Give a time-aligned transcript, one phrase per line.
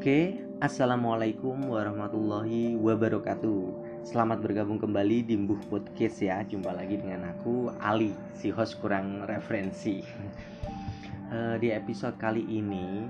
[0.00, 0.32] Oke,
[0.64, 3.68] assalamualaikum warahmatullahi wabarakatuh.
[4.00, 6.40] Selamat bergabung kembali di Mbuh Podcast ya.
[6.40, 10.00] Jumpa lagi dengan aku Ali, si host kurang referensi.
[11.36, 13.04] Eh, di episode kali ini,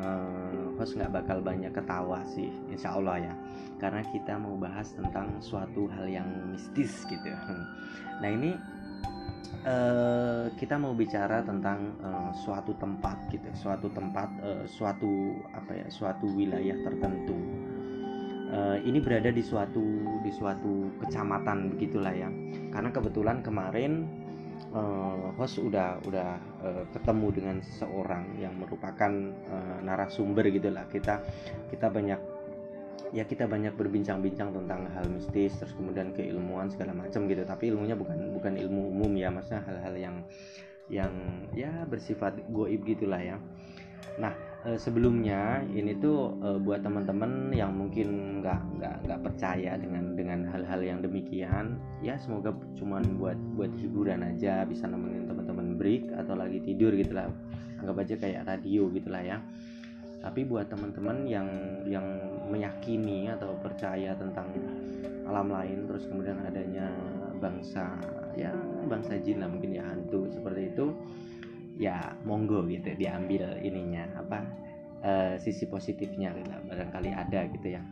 [0.00, 3.34] uh, host nggak bakal banyak ketawa sih, insya Allah ya.
[3.76, 7.28] Karena kita mau bahas tentang suatu hal yang mistis gitu.
[8.24, 8.56] Nah ini
[9.66, 15.86] uh, kita mau bicara tentang uh, suatu tempat gitu suatu tempat uh, suatu apa ya
[15.90, 17.36] suatu wilayah tertentu.
[18.50, 19.78] Uh, ini berada di suatu
[20.26, 22.26] di suatu kecamatan begitulah ya.
[22.74, 24.10] Karena kebetulan kemarin
[24.74, 26.30] uh, host udah udah
[26.62, 29.12] uh, ketemu dengan seseorang yang merupakan
[29.54, 30.82] uh, narasumber gitulah.
[30.90, 31.22] Kita
[31.70, 32.39] kita banyak
[33.10, 37.42] ya kita banyak berbincang-bincang tentang hal mistis terus kemudian keilmuan segala macam gitu.
[37.42, 40.16] Tapi ilmunya bukan bukan ilmu umum ya maksudnya hal-hal yang
[40.90, 41.12] yang
[41.54, 43.36] ya bersifat goib gitulah ya.
[44.18, 44.34] Nah
[44.66, 50.40] e, sebelumnya ini tuh e, buat teman-teman yang mungkin nggak nggak nggak percaya dengan dengan
[50.50, 56.34] hal-hal yang demikian ya semoga cuman buat buat hiburan aja bisa nemenin teman-teman break atau
[56.34, 57.30] lagi tidur gitulah.
[57.80, 59.38] Anggap aja kayak radio gitulah ya
[60.20, 61.48] tapi buat teman-teman yang
[61.88, 62.04] yang
[62.48, 64.52] meyakini atau percaya tentang
[65.24, 66.92] alam lain terus kemudian adanya
[67.40, 67.96] bangsa
[68.36, 68.52] ya
[68.84, 70.92] bangsa jin lah mungkin ya hantu seperti itu
[71.80, 74.44] ya monggo gitu diambil ininya apa
[75.00, 77.82] uh, sisi positifnya gitu, barangkali ada gitu ya.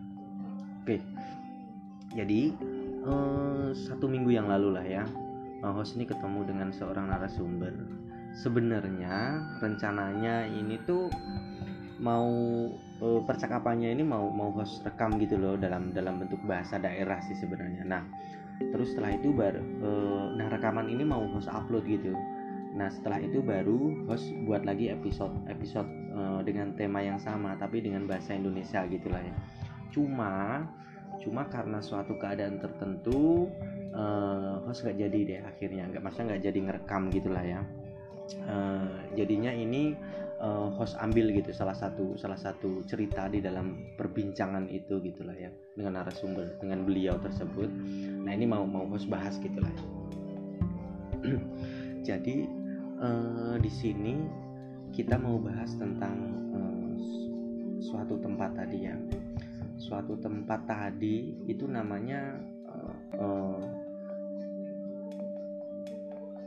[0.85, 1.01] Oke
[2.13, 2.53] jadi
[3.09, 5.05] uh, satu minggu yang lalu lah ya
[5.65, 7.75] host ini ketemu dengan seorang narasumber.
[8.39, 11.11] Sebenarnya rencananya ini tuh
[11.99, 12.31] mau
[13.03, 17.35] uh, percakapannya ini mau mau host rekam gitu loh dalam dalam bentuk bahasa daerah sih
[17.35, 17.83] sebenarnya.
[17.87, 18.03] Nah
[18.59, 22.15] terus setelah itu baru uh, nah rekaman ini mau host upload gitu.
[22.79, 27.83] Nah setelah itu baru host buat lagi episode episode uh, dengan tema yang sama tapi
[27.83, 29.35] dengan bahasa Indonesia gitulah ya.
[29.91, 30.63] Cuma
[31.19, 33.51] cuma karena suatu keadaan tertentu
[33.91, 35.91] uh, host gak jadi deh akhirnya.
[35.91, 37.61] Nggak masa nggak jadi ngerekam gitulah ya.
[38.45, 39.97] Uh, jadinya ini
[40.41, 45.51] uh, host ambil gitu salah satu salah satu cerita di dalam perbincangan itu gitulah ya
[45.75, 47.69] dengan narasumber dengan beliau tersebut
[48.23, 49.87] nah ini mau mau host bahas gitulah ya.
[52.09, 52.37] jadi
[53.03, 54.15] uh, di sini
[54.95, 56.17] kita mau bahas tentang
[56.55, 56.93] uh,
[57.83, 58.97] suatu tempat tadi ya
[59.79, 62.35] suatu tempat tadi itu namanya
[62.67, 63.78] uh, uh,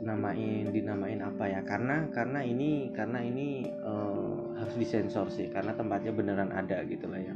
[0.02, 1.60] namain dinamain apa ya?
[1.62, 7.22] Karena karena ini karena ini uh, harus disensor sih karena tempatnya beneran ada gitu lah
[7.22, 7.34] ya.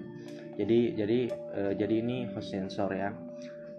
[0.58, 1.18] Jadi jadi
[1.54, 3.14] uh, jadi ini host sensor ya.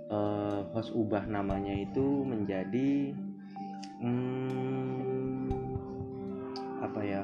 [0.08, 3.12] Uh, host ubah namanya itu menjadi
[4.00, 5.52] hmm,
[6.80, 7.24] apa ya?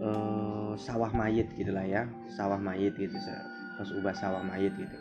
[0.00, 2.10] Uh, sawah mayit gitulah ya.
[2.34, 3.14] Sawah mayit gitu
[3.78, 4.98] host ubah sawah mayit gitu.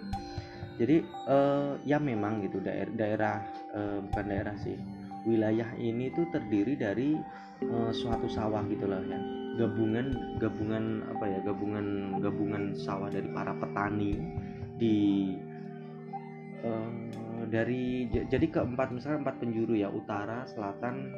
[0.79, 3.35] Jadi uh, ya memang gitu daerah daerah
[3.75, 4.79] uh, bukan daerah sih
[5.29, 7.13] wilayah ini tuh terdiri dari
[7.69, 9.19] uh, suatu sawah gitu loh ya.
[9.61, 14.17] Gabungan gabungan apa ya gabungan gabungan sawah dari para petani
[14.79, 14.97] di
[16.65, 16.91] uh,
[17.45, 21.13] dari jadi keempat misalnya empat penjuru ya utara selatan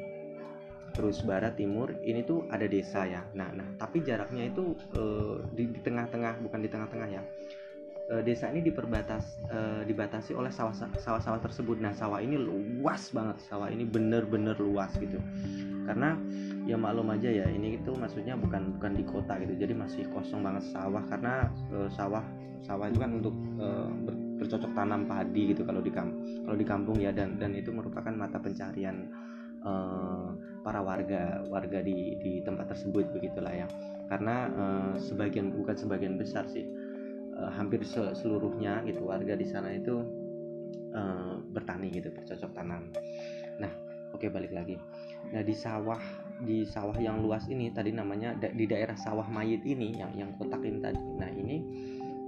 [0.91, 3.23] terus barat timur ini tuh ada desa ya.
[3.37, 7.23] Nah nah tapi jaraknya itu uh, di tengah-tengah bukan di tengah-tengah ya
[8.11, 11.79] uh, desa ini diperbatas uh, dibatasi oleh sawah-sawah tersebut.
[11.79, 13.39] Nah, sawah ini luas banget.
[13.47, 15.17] Sawah ini bener-bener luas gitu.
[15.87, 16.19] Karena
[16.67, 19.55] ya maklum aja ya, ini itu maksudnya bukan bukan di kota gitu.
[19.55, 22.21] Jadi masih kosong banget sawah karena uh, sawah
[22.61, 26.65] sawah itu kan untuk uh, ber, bercocok tanam padi gitu kalau di kampung kalau di
[26.65, 29.09] kampung ya dan dan itu merupakan mata pencarian
[29.65, 30.29] uh,
[30.61, 33.67] para warga warga di di tempat tersebut begitulah ya
[34.09, 36.65] karena uh, sebagian bukan sebagian besar sih
[37.41, 40.05] uh, hampir seluruhnya gitu warga di sana itu
[40.93, 42.93] uh, bertani gitu bercocok tanam.
[43.57, 43.71] Nah,
[44.13, 44.77] oke balik lagi.
[45.33, 45.99] Nah di sawah
[46.41, 50.29] di sawah yang luas ini tadi namanya da di daerah sawah mayit ini yang yang
[50.37, 51.01] kotak ini tadi.
[51.17, 51.57] Nah ini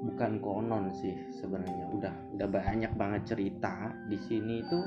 [0.04, 4.80] bukan konon sih sebenarnya udah udah banyak banget cerita di sini itu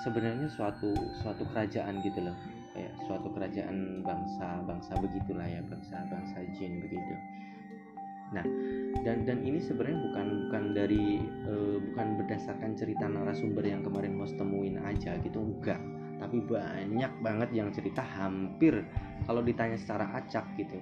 [0.00, 2.36] sebenarnya suatu suatu kerajaan gitu loh
[2.72, 7.14] kayak suatu kerajaan bangsa bangsa begitulah ya bangsa bangsa jin begitu
[8.32, 8.44] Nah,
[9.04, 14.36] dan dan ini sebenarnya bukan bukan dari uh, bukan berdasarkan cerita narasumber yang kemarin host
[14.40, 15.80] temuin aja gitu enggak.
[16.22, 18.86] Tapi banyak banget yang cerita hampir
[19.26, 20.78] kalau ditanya secara acak gitu.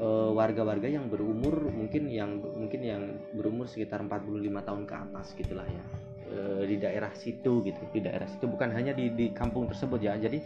[0.00, 3.02] Warga warga-warga yang berumur mungkin yang mungkin yang
[3.36, 5.84] berumur sekitar 45 tahun ke atas gitulah ya.
[6.30, 6.38] E,
[6.70, 8.48] di daerah situ gitu di daerah situ.
[8.48, 10.16] Bukan hanya di di kampung tersebut ya.
[10.16, 10.40] Jadi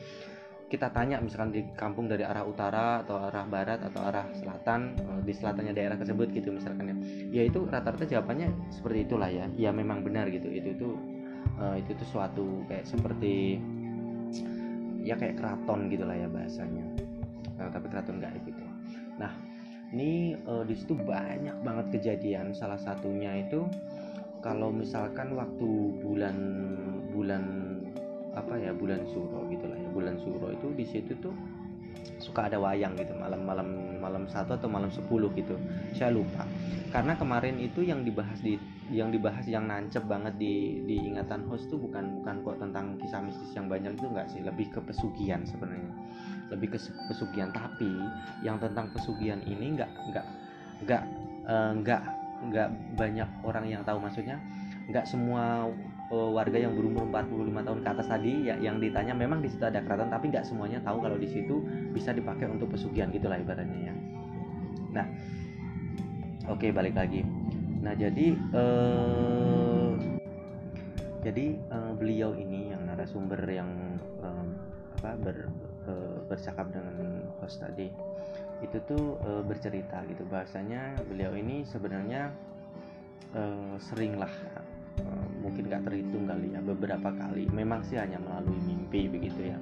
[0.65, 5.21] kita tanya misalkan di kampung dari arah utara atau arah barat atau arah selatan eh,
[5.23, 6.97] di selatannya daerah tersebut gitu misalkan ya.
[7.41, 9.47] Ya itu rata-rata jawabannya seperti itulah ya.
[9.55, 10.49] Ya memang benar gitu.
[10.49, 10.89] Itu itu
[11.61, 13.61] uh, itu tuh suatu kayak seperti
[15.05, 16.85] ya kayak keraton gitulah ya bahasanya.
[17.55, 18.65] Nah, tapi keraton gaib gitu.
[19.21, 19.31] Nah
[19.95, 20.35] ini
[20.67, 22.51] di situ banyak banget kejadian.
[22.57, 23.63] Salah satunya itu
[24.43, 25.69] kalau misalkan waktu
[26.03, 26.37] bulan
[27.15, 27.45] bulan
[28.35, 31.35] apa ya bulan suro ya bulan suro itu di situ tuh
[32.19, 35.57] suka ada wayang gitu malam-malam malam satu atau malam sepuluh gitu.
[35.97, 36.45] Saya lupa.
[36.93, 38.61] Karena kemarin itu yang dibahas di
[38.93, 43.21] yang dibahas yang nancep banget di di ingatan host tuh bukan bukan kok tentang kisah
[43.25, 44.41] mistis yang banyak itu enggak sih.
[44.45, 45.93] Lebih ke pesugihan sebenarnya.
[46.53, 47.51] Lebih ke pesugihan.
[47.51, 47.89] Tapi
[48.45, 50.27] yang tentang pesugihan ini enggak enggak
[50.85, 51.03] enggak
[51.49, 52.03] uh, enggak
[52.45, 53.99] enggak banyak orang yang tahu.
[53.99, 54.37] Maksudnya
[54.87, 55.73] enggak semua
[56.13, 59.81] warga yang berumur 45 tahun ke atas tadi ya yang ditanya memang di situ ada
[59.83, 63.95] keraton tapi nggak semuanya tahu kalau di situ bisa dipakai untuk pesugihan gitulah ibaratnya ya.
[64.95, 65.07] Nah
[66.47, 67.25] oke okay, balik lagi.
[67.83, 69.93] Nah jadi uh,
[71.25, 74.47] jadi uh, beliau ini yang narasumber yang uh,
[75.01, 75.37] apa ber,
[75.89, 77.89] uh, bercakap dengan host tadi
[78.63, 82.33] itu tuh uh, bercerita gitu bahasanya beliau ini sebenarnya
[83.37, 84.31] uh, seringlah
[85.01, 87.45] uh, mungkin nggak terhitung kali ya beberapa kali.
[87.53, 89.59] Memang sih hanya melalui mimpi begitu ya.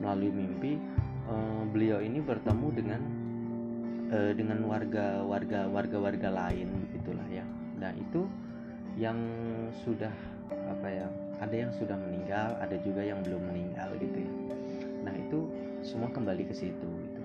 [0.00, 0.80] Melalui mimpi
[1.28, 3.00] uh, beliau ini bertemu dengan
[4.08, 7.44] uh, dengan warga warga warga warga lain begitulah ya.
[7.76, 8.24] Nah itu
[8.96, 9.20] yang
[9.84, 10.12] sudah
[10.48, 11.06] apa ya
[11.36, 14.32] ada yang sudah meninggal ada juga yang belum meninggal gitu ya.
[15.04, 15.38] Nah itu
[15.84, 17.20] semua kembali ke situ gitu.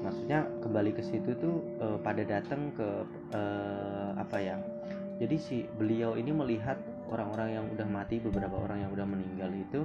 [0.00, 2.88] Maksudnya kembali ke situ tuh uh, pada datang ke
[3.36, 4.56] uh, apa ya
[5.20, 6.80] jadi si beliau ini melihat
[7.12, 9.84] orang-orang yang udah mati beberapa orang yang udah meninggal itu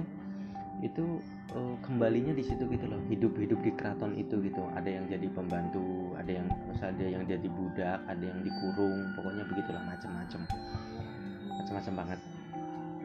[0.84, 1.20] itu
[1.56, 4.64] uh, kembalinya di situ gitu loh hidup-hidup di keraton itu gitu.
[4.76, 6.48] Ada yang jadi pembantu ada yang
[6.80, 10.40] ada yang jadi budak ada yang dikurung pokoknya begitulah macam-macam.
[11.60, 12.20] Macam-macam banget.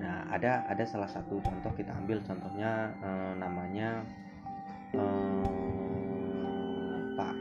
[0.04, 4.04] Nah ada ada salah satu contoh kita ambil contohnya uh, namanya
[4.96, 5.44] uh,
[7.16, 7.34] Pak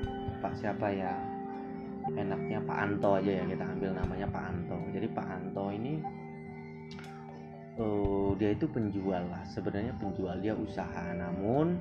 [0.43, 1.15] Pak siapa ya?
[2.11, 6.03] Enaknya Pak Anto aja ya kita ambil namanya Pak Anto jadi Pak Anto ini
[7.81, 9.43] uh, dia itu penjual lah.
[9.49, 11.05] Sebenarnya penjual dia usaha.
[11.17, 11.79] Namun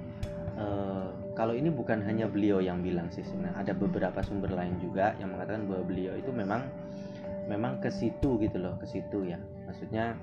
[0.56, 3.26] uh, kalau ini bukan hanya beliau yang bilang sih.
[3.26, 6.64] Sebenarnya ada beberapa sumber lain juga yang mengatakan bahwa beliau itu memang
[7.50, 9.40] memang ke situ gitu loh ke situ ya.
[9.66, 10.16] Maksudnya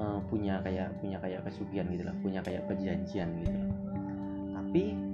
[0.00, 3.72] uh, punya kayak punya kayak kesugihan gitu loh punya kayak perjanjian gitu loh.
[4.56, 5.11] Tapi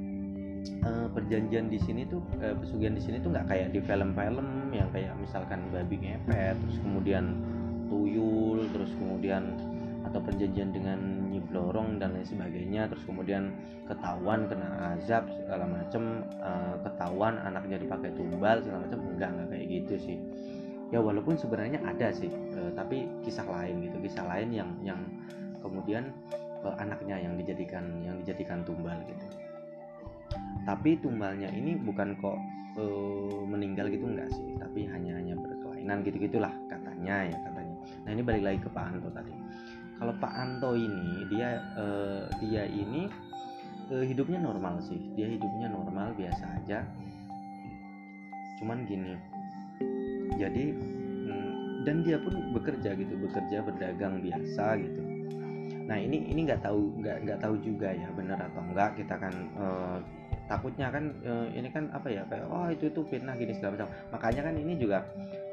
[0.84, 4.88] uh, perjanjian di sini tuh uh, pesugihan di sini tuh nggak kayak di film-film yang
[4.94, 7.24] kayak misalkan babi ngepet terus kemudian
[7.88, 9.56] tuyul terus kemudian
[10.06, 13.52] atau perjanjian dengan nyiblorong dan lain sebagainya terus kemudian
[13.84, 19.66] ketahuan kena azab segala macem uh, ketahuan anaknya dipakai tumbal segala macam enggak enggak kayak
[19.68, 20.18] gitu sih.
[20.88, 25.00] Ya walaupun sebenarnya ada sih uh, tapi kisah lain gitu kisah lain yang yang
[25.60, 26.08] kemudian
[26.64, 29.47] uh, anaknya yang dijadikan yang dijadikan tumbal gitu
[30.68, 32.36] tapi tumbalnya ini bukan kok
[32.76, 34.52] uh, meninggal gitu enggak sih.
[34.60, 37.76] Tapi hanya hanya berkelainan gitu gitulah katanya ya katanya.
[38.04, 39.32] Nah ini balik lagi ke Pak Anto tadi.
[39.96, 43.08] Kalau Pak Anto ini dia uh, dia ini
[43.88, 45.00] uh, hidupnya normal sih.
[45.16, 46.84] Dia hidupnya normal biasa aja.
[48.60, 49.16] Cuman gini.
[50.36, 55.00] Jadi hmm, dan dia pun bekerja gitu bekerja berdagang biasa gitu.
[55.88, 59.00] Nah ini ini nggak tahu nggak nggak tahu juga ya benar atau enggak.
[59.00, 59.98] Kita kan uh,
[60.48, 63.88] takutnya kan uh, ini kan apa ya kayak oh itu itu fitnah gini segala macam.
[64.16, 65.04] Makanya kan ini juga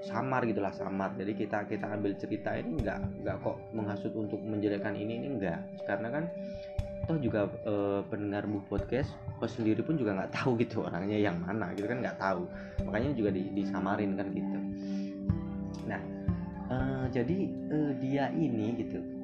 [0.01, 1.11] samar gitulah samar.
[1.19, 5.59] Jadi kita kita ambil cerita ini nggak nggak kok menghasut untuk menjelekkan ini ini enggak
[5.83, 6.23] karena kan
[7.05, 11.37] toh juga e, pendengar bu podcast host sendiri pun juga nggak tahu gitu orangnya yang
[11.37, 12.49] mana gitu kan nggak tahu.
[12.87, 14.57] Makanya juga di, disamarin kan gitu.
[15.85, 16.01] Nah
[16.71, 16.75] e,
[17.13, 19.14] jadi e, dia ini gitu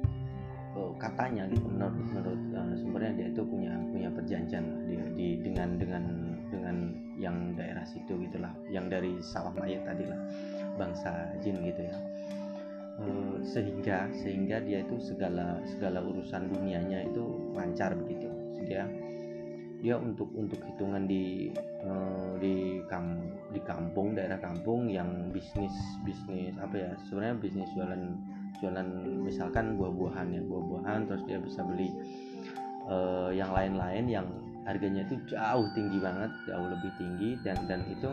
[0.76, 5.68] e, katanya gitu menurut menurut e, sumbernya dia itu punya punya perjanjian di, di dengan
[5.76, 6.04] dengan
[6.48, 6.76] dengan
[7.16, 10.20] yang daerah situ gitulah yang dari sawah mayat tadi lah
[10.76, 11.96] bangsa jin gitu ya.
[13.00, 13.06] E,
[13.44, 18.28] sehingga sehingga dia itu segala segala urusan dunianya itu lancar begitu.
[18.62, 18.86] Dia
[19.82, 21.50] dia untuk untuk hitungan di
[21.82, 23.18] uh, di kam
[23.50, 25.74] di kampung daerah kampung yang bisnis
[26.06, 28.02] bisnis apa ya sebenarnya bisnis jualan
[28.60, 28.88] jualan
[29.22, 31.88] misalkan buah-buahan ya buah-buahan terus dia bisa beli
[32.90, 34.26] uh, yang lain-lain yang
[34.62, 38.10] harganya itu jauh tinggi banget jauh lebih tinggi dan dan itu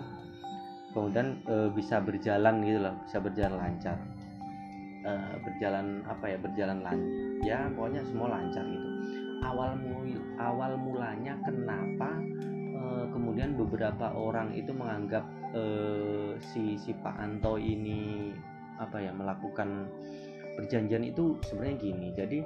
[0.89, 3.97] kemudian e, bisa berjalan gitu loh bisa berjalan lancar.
[5.05, 5.11] E,
[5.45, 7.09] berjalan apa ya berjalan lancar
[7.45, 8.89] ya pokoknya semua lancar gitu.
[9.39, 12.11] Awal mul awal mulanya kenapa
[12.75, 15.23] uh, kemudian beberapa orang itu menganggap
[15.55, 18.35] uh, si si Pak Anto ini
[18.79, 19.87] apa ya melakukan
[20.59, 22.07] perjanjian itu sebenarnya gini.
[22.11, 22.39] Jadi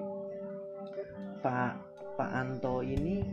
[1.41, 1.73] Pak
[2.13, 3.25] Pak Anto ini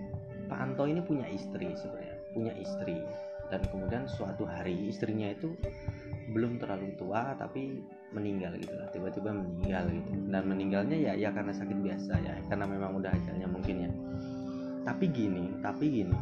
[0.49, 3.05] Pak Anto ini punya istri sebenarnya punya istri.
[3.51, 5.53] Dan kemudian suatu hari istrinya itu
[6.31, 7.83] belum terlalu tua tapi
[8.15, 10.11] meninggal gitu lah tiba-tiba meninggal gitu.
[10.33, 13.91] Dan meninggalnya ya ya karena sakit biasa ya karena memang udah ajalnya mungkin ya.
[14.89, 16.19] Tapi gini tapi gini.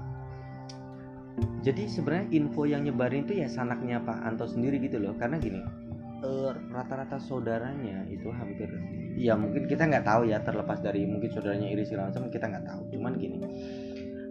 [1.63, 5.15] Jadi sebenarnya info yang nyebarin itu ya sanaknya Pak Anto sendiri gitu loh.
[5.15, 5.61] Karena gini
[6.19, 8.67] rata rata-rata saudaranya itu hampir
[9.19, 12.67] ya mungkin kita nggak tahu ya terlepas dari mungkin saudaranya iri segala macam kita nggak
[12.67, 12.83] tahu.
[12.95, 13.39] Cuman gini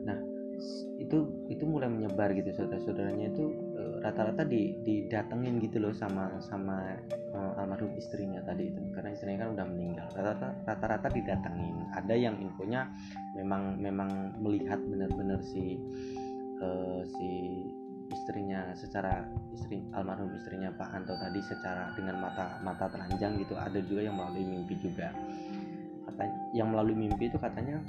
[0.08, 0.18] nah
[0.98, 1.18] itu
[1.48, 3.46] itu mulai menyebar gitu saudara-saudaranya itu
[3.78, 6.98] eh, rata-rata di didatengin gitu loh sama sama
[7.34, 8.82] uh, almarhum istrinya tadi itu.
[8.92, 10.08] Karena istrinya kan udah meninggal.
[10.12, 11.76] Rata-rata rata-rata didatengin.
[11.94, 12.90] Ada yang infonya
[13.38, 15.78] memang memang melihat benar-benar si
[16.62, 17.30] uh, si
[18.12, 23.56] istrinya secara istri almarhum istrinya Pak Anto tadi secara dengan mata mata telanjang gitu.
[23.56, 25.12] Ada juga yang melalui mimpi juga.
[26.08, 27.84] Katanya yang melalui mimpi itu katanya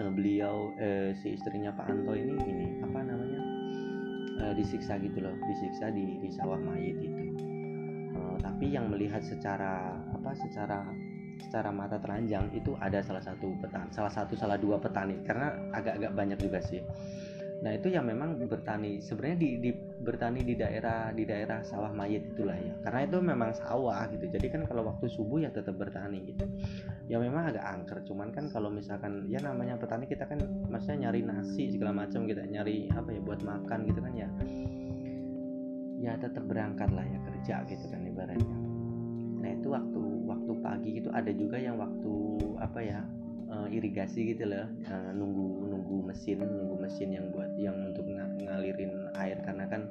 [0.00, 3.40] uh, beliau uh, si istrinya Pak Anto ini ini apa namanya
[4.44, 5.36] uh, disiksa gitu loh.
[5.44, 7.24] Disiksa di di sawah mayit itu.
[8.16, 10.84] Uh, tapi yang melihat secara apa secara
[11.36, 15.20] secara mata telanjang itu ada salah satu petani salah satu salah dua petani.
[15.24, 16.80] Karena agak-agak banyak juga sih
[17.56, 19.70] Nah itu yang memang bertani sebenarnya di, di
[20.04, 22.74] bertani di daerah di daerah sawah mayit itulah ya.
[22.84, 24.28] Karena itu memang sawah gitu.
[24.28, 26.44] Jadi kan kalau waktu subuh ya tetap bertani gitu.
[27.08, 28.04] Ya memang agak angker.
[28.04, 32.44] Cuman kan kalau misalkan ya namanya petani kita kan maksudnya nyari nasi segala macam kita
[32.44, 34.28] gitu, nyari apa ya buat makan gitu kan ya.
[35.96, 38.58] Ya tetap berangkat lah ya kerja gitu kan ibaratnya.
[39.40, 42.12] Nah itu waktu waktu pagi itu ada juga yang waktu
[42.60, 43.00] apa ya
[43.48, 44.68] uh, irigasi gitu loh.
[44.86, 47.45] Uh, nunggu nunggu mesin nunggu mesin yang buat
[49.68, 49.90] kan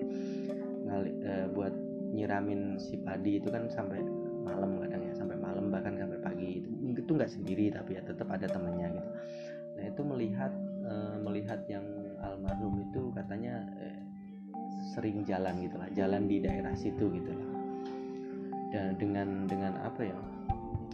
[0.86, 1.74] ngali, uh, buat
[2.16, 4.00] nyiramin si padi itu kan sampai
[4.46, 6.70] malam kadang ya sampai malam bahkan sampai pagi itu.
[6.96, 9.10] Itu nggak sendiri tapi ya tetap ada temannya gitu.
[9.76, 10.54] Nah itu melihat
[10.88, 11.84] uh, melihat yang
[12.24, 14.00] almarhum itu katanya uh,
[14.96, 17.50] sering jalan gitulah jalan di daerah situ gitulah
[18.70, 20.18] dan dengan dengan apa ya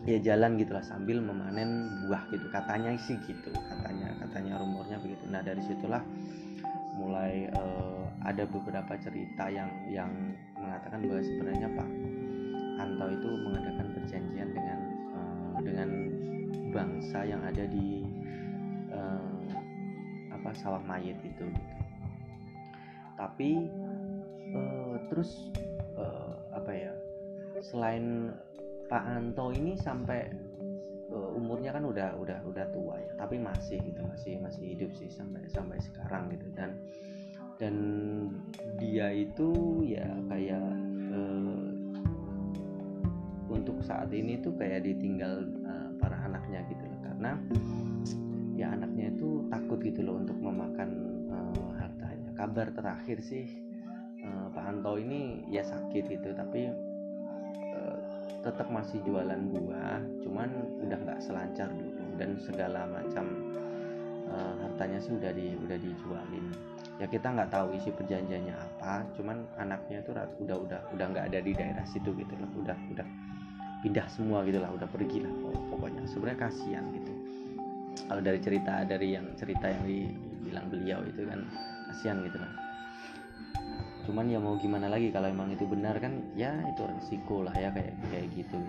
[0.06, 2.48] ya jalan gitulah sambil memanen buah gitu.
[2.50, 5.24] Katanya sih gitu katanya katanya rumornya begitu.
[5.30, 6.02] Nah dari situlah
[7.02, 10.14] mulai uh, ada beberapa cerita yang yang
[10.54, 11.90] mengatakan bahwa sebenarnya Pak
[12.78, 14.80] Anto itu mengadakan perjanjian dengan
[15.18, 15.90] uh, dengan
[16.70, 18.06] bangsa yang ada di
[18.94, 19.34] uh,
[20.30, 21.50] apa sawah mayit itu.
[23.18, 23.66] Tapi
[24.54, 25.50] uh, terus
[25.98, 26.94] uh, apa ya
[27.62, 28.34] selain
[28.90, 30.51] Pak Anto ini sampai
[31.12, 33.12] uh, umurnya kan udah udah udah tua ya.
[33.20, 36.48] Tapi masih gitu masih masih hidup sih sampai sampai sekarang gitu.
[36.56, 36.80] Dan
[37.62, 37.76] dan
[38.82, 40.72] dia itu ya kayak
[41.14, 41.70] uh,
[43.52, 47.00] untuk saat ini tuh kayak ditinggal uh, para anaknya gitu loh.
[47.06, 47.32] Karena
[48.56, 50.90] ya anaknya itu takut gitu loh untuk memakan
[51.30, 52.32] uh, hartanya.
[52.34, 53.46] Kabar terakhir sih
[54.26, 56.34] uh, Pak Anto ini ya sakit gitu.
[56.34, 56.91] Tapi
[58.42, 60.50] tetap masih jualan buah cuman
[60.82, 63.26] udah nggak selancar dulu dan segala macam
[64.34, 66.46] uh, hartanya sih udah di udah dijualin.
[66.98, 70.58] Ya kita nggak tahu isi perjanjiannya apa cuman anaknya itu udah udah
[70.94, 73.08] udah nggak ada di daerah situ gitu loh udah udah
[73.82, 75.34] pindah semua gitu lah udah pergi lah
[75.70, 76.02] pokoknya.
[76.10, 77.14] Sebenarnya kasihan gitu.
[78.10, 81.46] Kalau dari cerita dari yang cerita yang dibilang beliau itu kan
[81.94, 82.71] kasihan gitu lah
[84.06, 87.70] cuman ya mau gimana lagi kalau emang itu benar kan ya itu resiko lah ya
[87.70, 88.60] kayak kayak gitu.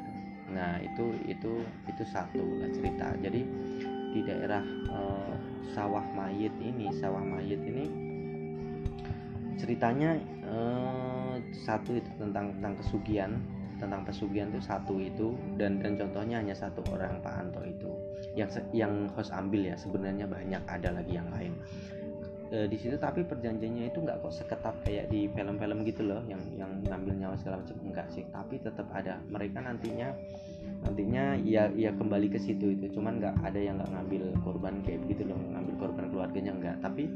[0.53, 1.53] Nah itu itu
[1.89, 3.17] itu satu lah cerita.
[3.21, 3.41] Jadi
[4.13, 4.61] di daerah
[4.93, 5.35] uh,
[5.73, 7.89] sawah mayit ini sawah mayit ini
[9.57, 13.33] ceritanya uh, satu itu tentang tentang kesugihan
[13.81, 17.91] tentang pesugihan itu satu itu dan dan contohnya hanya satu orang Pak Anto itu.
[18.39, 21.59] Yang yang host ambil ya sebenarnya banyak ada lagi yang lain
[22.53, 26.39] e, di situ tapi perjanjiannya itu nggak kok seketat kayak di film-film gitu loh yang
[26.53, 28.25] yang ngambil nyawa segala macam enggak sih.
[28.29, 29.17] Tapi tetap ada.
[29.33, 30.13] Mereka nantinya
[30.85, 32.93] nantinya ya ya kembali ke situ itu.
[32.93, 37.09] Cuman nggak ada yang nggak ngambil korban kayak begitu loh ngambil korban keluarganya enggak tapi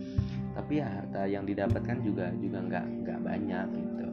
[0.57, 4.07] tapi ya harta yang didapatkan juga juga nggak nggak banyak gitu.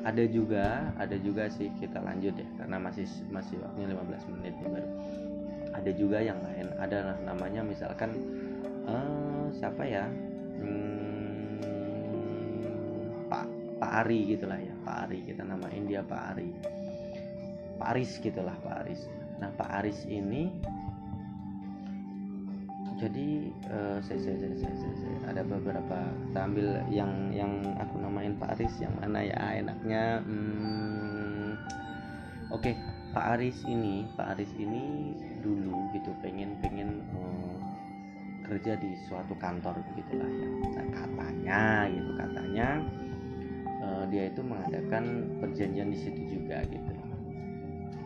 [0.00, 0.64] Ada juga
[0.96, 1.68] ada juga sih.
[1.76, 4.90] Kita lanjut ya karena masih masih waktunya 15 menit nih baru.
[5.70, 6.66] Ada juga yang lain.
[6.78, 8.10] Ada namanya misalkan
[8.86, 10.06] uh, siapa ya?
[10.60, 11.58] Hmm,
[13.26, 13.46] Pak
[13.80, 16.50] Pak Ari gitulah ya Pak Ari kita namain dia Pak Ari.
[17.80, 19.08] Pak Aris gitulah Pak Aris.
[19.40, 20.52] Nah Pak Aris ini
[23.00, 27.96] jadi uh, saya, saya, saya, saya, saya, saya, ada beberapa kita ambil yang yang aku
[27.96, 31.56] namain Pak Aris yang mana ya enaknya hmm,
[32.52, 32.76] oke okay,
[33.16, 37.29] Pak Aris ini Pak Aris ini dulu gitu pengen pengen uh,
[38.50, 40.48] kerja di suatu kantor begitulah ya.
[40.74, 42.68] Nah, katanya gitu katanya
[43.78, 45.04] uh, dia itu mengadakan
[45.38, 46.92] perjanjian di situ juga gitu.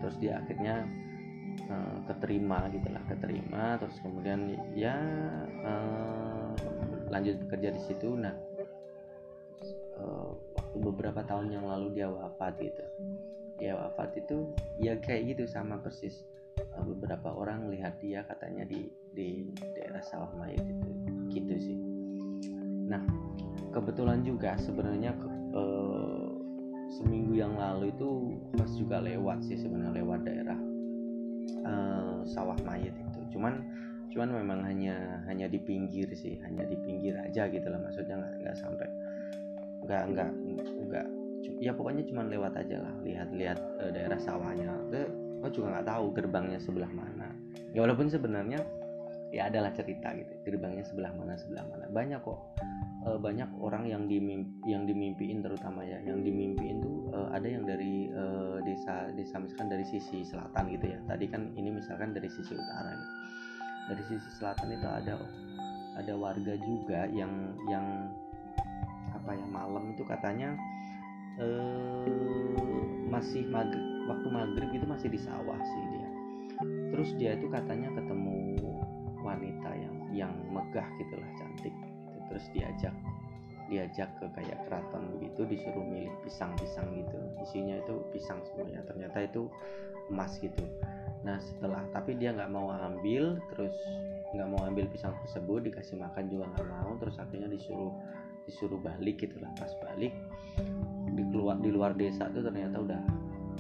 [0.04, 0.84] Terus dia akhirnya
[1.72, 3.80] uh, keterima gitulah keterima.
[3.80, 4.96] Terus kemudian ya
[5.64, 6.52] uh,
[7.08, 8.12] lanjut bekerja di situ.
[8.12, 8.36] Nah
[9.96, 12.84] uh, waktu beberapa tahun yang lalu dia wafat gitu.
[13.56, 16.20] Dia wafat itu ya kayak gitu sama persis
[16.82, 20.90] beberapa orang lihat dia katanya di di daerah sawah mayat itu.
[21.30, 21.78] Gitu sih.
[22.90, 23.02] Nah
[23.70, 25.14] kebetulan juga sebenarnya
[25.54, 26.28] eh,
[26.94, 30.58] seminggu yang lalu itu pas juga lewat sih sebenarnya lewat daerah
[31.46, 33.38] eh, sawah mayat itu.
[33.38, 33.62] Cuman
[34.14, 37.78] cuman memang hanya hanya di pinggir sih hanya di pinggir aja gitu lah.
[37.78, 38.88] Maksudnya nggak nggak sampai
[39.84, 40.30] nggak nggak
[40.88, 41.06] nggak
[41.60, 44.72] ya pokoknya cuman lewat aja lah lihat-lihat uh, daerah sawahnya
[45.44, 47.28] aku juga nggak tahu gerbangnya sebelah mana.
[47.76, 48.64] Ya walaupun sebenarnya
[49.28, 51.84] ya adalah cerita gitu gerbangnya sebelah mana sebelah mana.
[51.92, 52.40] Banyak kok.
[53.04, 56.00] E, banyak orang yang dimimpi, yang dimimpiin terutama ya.
[56.00, 58.24] Yang dimimpiin tuh e, ada yang dari e,
[58.64, 60.98] desa desa misalkan dari sisi selatan gitu ya.
[61.04, 63.08] Tadi kan ini misalkan dari sisi utara gitu.
[63.84, 65.20] dari sisi selatan itu ada
[66.00, 68.08] ada warga juga yang yang
[69.12, 70.56] apa ya malam itu katanya
[73.12, 76.08] masih maghrib waktu maghrib itu masih di sawah sih dia.
[76.94, 78.60] Terus dia itu katanya ketemu
[79.24, 82.18] wanita yang yang megah gitulah cantik gitu.
[82.28, 82.94] terus diajak
[83.64, 87.18] diajak ke kayak keraton begitu disuruh milih pisang-pisang gitu.
[87.40, 88.84] Isinya itu pisang semuanya.
[88.84, 89.48] Ternyata itu
[90.12, 90.60] emas gitu.
[91.24, 93.72] Nah setelah tapi dia nggak mau ambil terus
[94.36, 96.92] nggak mau ambil pisang tersebut dikasih makan juga nggak mau.
[97.00, 97.92] Terus akhirnya disuruh
[98.44, 100.12] disuruh balik gitulah pas balik
[101.16, 103.02] di keluar di luar desa tuh ternyata udah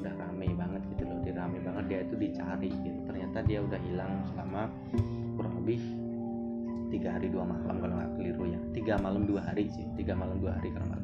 [0.00, 1.84] udah rame banget gitu loh dirame banget.
[1.90, 2.98] Dia itu dicari gitu.
[3.06, 4.62] Ternyata dia udah hilang selama
[5.38, 5.80] kurang lebih
[6.94, 8.60] tiga hari dua malam kalau nggak keliru ya.
[8.72, 9.86] Tiga malam dua hari sih.
[9.98, 11.02] Tiga malam dua hari kalau nggak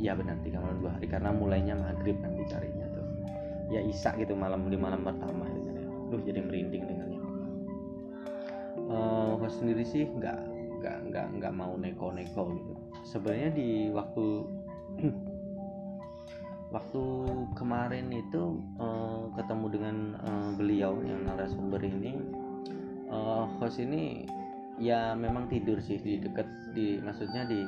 [0.00, 0.36] ya benar.
[0.40, 1.06] Tiga malam dua hari.
[1.08, 3.06] Karena mulainya maghrib kan dicarinya tuh.
[3.72, 5.84] Ya isak gitu malam di malam pertama gitu ya.
[6.12, 7.14] Duh jadi merinding dengannya
[8.88, 10.38] uh, sendiri sih nggak
[10.80, 12.72] nggak nggak nggak mau neko-neko gitu.
[13.04, 14.44] Sebenarnya di waktu
[16.74, 17.02] waktu
[17.54, 22.18] kemarin itu uh, ketemu dengan uh, beliau yang narasumber ini
[23.06, 24.26] uh, host ini
[24.82, 27.62] ya memang tidur sih di dekat di maksudnya di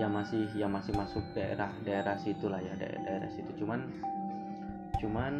[0.00, 3.52] ya masih ya masih masuk daerah daerah situ lah ya daerah, daerah situ.
[3.60, 3.92] Cuman
[4.96, 5.34] cuman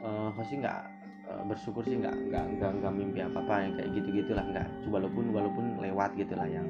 [0.00, 0.88] uh, host nggak
[1.28, 4.68] uh, bersyukur sih nggak nggak nggak nggak mimpi apa apa yang kayak gitu gitulah nggak
[4.88, 6.64] walaupun walaupun lewat gitulah yang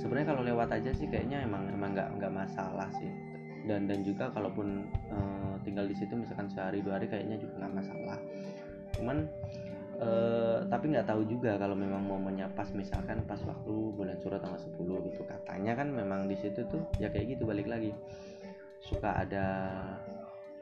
[0.00, 3.29] sebenarnya kalau lewat aja sih kayaknya emang emang nggak nggak masalah sih
[3.68, 7.74] dan dan juga kalaupun uh, tinggal di situ misalkan sehari dua hari kayaknya juga nggak
[7.76, 8.18] masalah.
[8.96, 9.16] Cuman
[10.00, 12.18] uh, tapi nggak tahu juga kalau memang mau
[12.56, 15.20] pas misalkan pas waktu bulan surat tanggal 10 gitu.
[15.28, 17.92] Katanya kan memang di situ tuh ya kayak gitu balik lagi.
[18.80, 19.44] Suka ada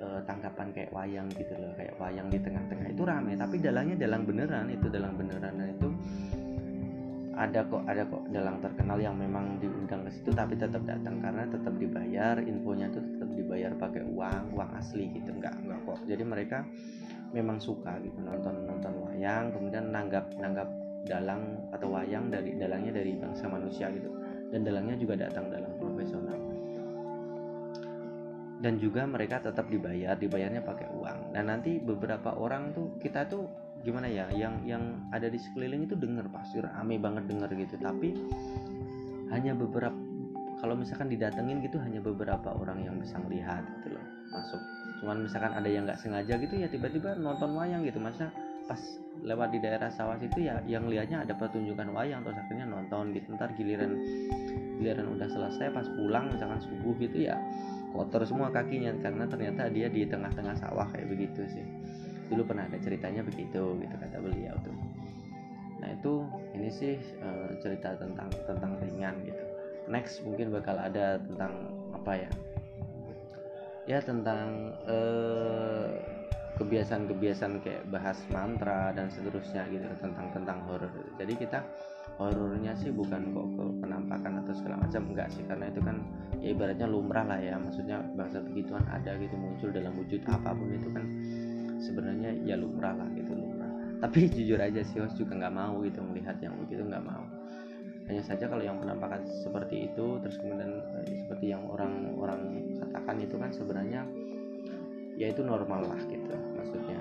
[0.03, 1.71] uh, tangkapan kayak wayang gitu loh.
[1.79, 2.87] Kayak wayang di tengah-tengah.
[2.91, 5.55] Itu rame tapi dalangnya dalang beneran itu dalang beneran.
[5.55, 5.89] Dan itu
[7.38, 11.46] ada kok ada kok dalang terkenal yang memang diundang ke situ tapi tetap datang karena
[11.46, 16.03] tetap dibayar infonya tuh tetap dibayar pakai uang uang asli gitu enggak enggak kok.
[16.11, 16.66] Jadi mereka
[17.31, 20.66] memang suka gitu nonton nonton wayang kemudian nanggap nanggap
[21.07, 24.11] dalang atau wayang dari dalangnya dari bangsa manusia gitu.
[24.51, 26.35] Dan dalangnya juga datang dalam profesional.
[28.59, 31.31] Dan juga mereka tetap dibayar dibayarnya pakai uang.
[31.31, 33.46] Dan nanti beberapa orang tuh kita tuh
[33.88, 37.81] gimana ya yang yang ada di sekeliling itu denger pasti rame banget denger gitu.
[37.81, 38.12] Tapi
[39.33, 39.96] hanya beberapa
[40.61, 44.61] kalau misalkan didatengin gitu hanya beberapa orang yang bisa melihat gitu loh masuk.
[45.01, 47.96] Cuman misalkan ada yang nggak sengaja gitu ya tiba-tiba nonton wayang gitu.
[47.96, 48.29] Masa
[48.68, 48.79] pas
[49.24, 53.33] lewat di daerah sawah itu ya yang lihatnya ada pertunjukan wayang terus akhirnya nonton gitu.
[53.33, 53.96] Ntar giliran
[54.79, 57.40] giliran udah selesai pas pulang misalkan subuh gitu ya
[57.96, 58.92] kotor semua kakinya.
[59.01, 61.78] Karena ternyata dia di tengah-tengah sawah kayak begitu sih
[62.29, 64.77] dulu pernah ada ceritanya begitu gitu kata beliau tuh.
[65.79, 66.12] Nah itu
[66.55, 69.45] ini sih uh, cerita tentang tentang ringan gitu.
[69.88, 72.31] Next mungkin bakal ada tentang apa ya?
[73.88, 75.97] Ya tentang uh,
[76.61, 80.91] kebiasaan-kebiasaan kayak bahas mantra dan seterusnya gitu tentang tentang horor.
[81.17, 81.64] Jadi kita
[82.19, 85.47] horornya sih bukan kok ke penampakan atau segala macam enggak sih.
[85.47, 86.03] Karena itu kan
[86.43, 87.57] ya ibaratnya lumrah lah ya.
[87.57, 91.05] Maksudnya bahasa begituan ada gitu muncul dalam wujud apa pun itu kan
[91.79, 93.71] sebenarnya ya lumrah lah gitu lumrah.
[93.99, 97.27] Tapi jujur aja sih host juga nggak mau gitu melihat yang begitu nggak mau.
[98.09, 103.37] Hanya saja kalau yang penampakan seperti itu terus kemudian eh, seperti yang orang-orang katakan itu
[103.37, 104.01] kan sebenarnya
[105.19, 106.99] ya itu normal lah gitu maksudnya.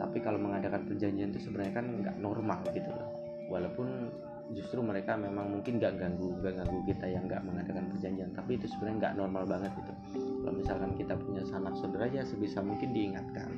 [0.00, 3.08] Tapi kalau mengadakan perjanjian itu sebenarnya kan nggak normal gitu loh.
[3.52, 4.08] Walaupun
[4.56, 8.32] justru mereka memang mungkin nggak ganggu nggak ganggu kita yang nggak mengadakan perjanjian.
[8.32, 9.92] Tapi itu sebenarnya nggak normal banget gitu.
[10.16, 13.52] Kalau misalkan kita punya sanak saudara ya sebisa mungkin diingatkan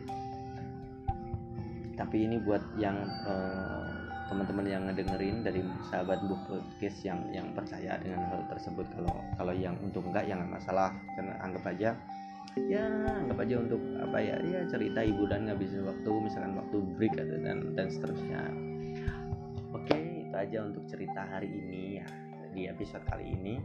[1.94, 5.60] tapi ini buat yang uh, teman-teman yang ngedengerin dari
[5.92, 8.86] sahabat buku podcast yang yang percaya dengan hal tersebut.
[8.96, 10.90] Kalau kalau yang untuk enggak ya masalah.
[11.14, 11.90] Karena anggap aja
[12.54, 17.14] ya anggap aja untuk apa ya ya cerita ibu dan ngabisin waktu misalkan waktu break
[17.18, 18.42] atau dan dan seterusnya.
[19.74, 22.06] Oke itu aja untuk cerita hari ini ya
[22.54, 23.58] di episode kali ini.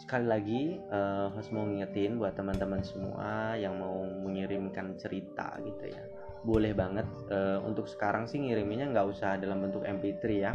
[0.00, 6.19] Sekali lagi uh, host mau ngingetin buat teman-teman semua yang mau mengirimkan cerita gitu ya
[6.40, 10.52] boleh banget uh, untuk sekarang sih ngirimnya nggak usah dalam bentuk mp3 ya.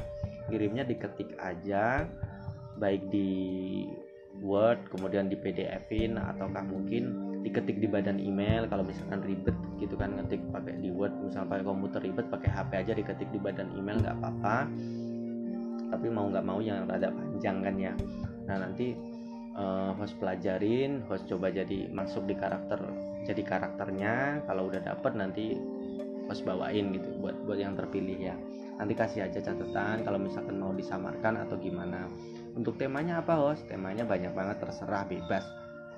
[0.49, 2.05] Kirimnya diketik aja
[2.77, 3.31] baik di
[4.43, 10.11] Word kemudian di PDF-in ataukah mungkin diketik di badan email kalau misalkan ribet gitu kan
[10.17, 14.01] ngetik pakai di Word misalnya pakai komputer ribet pakai HP aja diketik di badan email
[14.01, 14.57] nggak apa-apa.
[15.85, 17.93] Tapi mau nggak mau yang rada panjang kan ya.
[18.49, 18.97] Nah nanti
[19.55, 22.81] uh, host pelajarin host coba jadi masuk di karakter
[23.23, 24.43] jadi karakternya.
[24.49, 25.55] Kalau udah dapet nanti
[26.29, 28.35] host bawain gitu buat buat yang terpilih ya.
[28.75, 32.11] Nanti kasih aja catatan kalau misalkan mau disamarkan atau gimana.
[32.55, 33.63] Untuk temanya apa host?
[33.71, 35.43] Temanya banyak banget terserah bebas.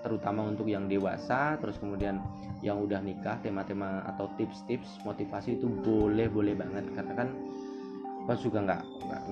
[0.06, 2.22] Terutama untuk yang dewasa terus kemudian
[2.62, 6.86] yang udah nikah tema-tema atau tips-tips motivasi itu boleh boleh banget.
[6.94, 7.30] Karena kan
[8.30, 8.82] host juga nggak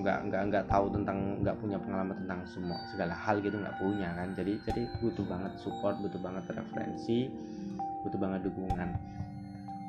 [0.02, 4.10] nggak nggak nggak tahu tentang nggak punya pengalaman tentang semua segala hal gitu nggak punya
[4.16, 4.34] kan.
[4.34, 7.30] Jadi jadi butuh banget support butuh banget referensi
[8.06, 9.15] butuh banget dukungan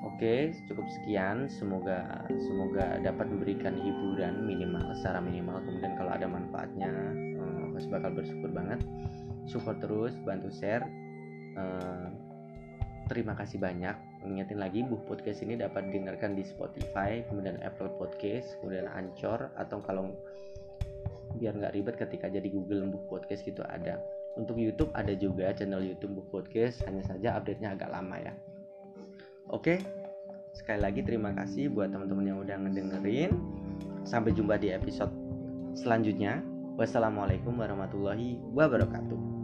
[0.05, 1.49] Oke, cukup sekian.
[1.49, 5.57] Semoga semoga dapat memberikan hiburan minimal secara minimal.
[5.65, 6.91] Kemudian kalau ada manfaatnya,
[7.41, 8.81] uh, bakal bersyukur banget.
[9.49, 10.85] Support terus, bantu share.
[11.57, 12.13] Uh,
[13.09, 13.95] terima kasih banyak.
[14.27, 19.79] Ingetin lagi, buh podcast ini dapat didengarkan di Spotify, kemudian Apple Podcast, kemudian Anchor, atau
[19.81, 20.13] kalau
[21.37, 24.01] biar nggak ribet ketika jadi Google buh podcast gitu ada.
[24.37, 28.33] Untuk YouTube ada juga channel YouTube buh podcast, hanya saja update-nya agak lama ya.
[29.47, 29.79] Oke,
[30.51, 33.31] sekali lagi terima kasih buat teman-teman yang udah ngedengerin.
[34.03, 35.11] Sampai jumpa di episode
[35.71, 36.43] selanjutnya.
[36.75, 39.36] Wassalamualaikum warahmatullahi wabarakatuh.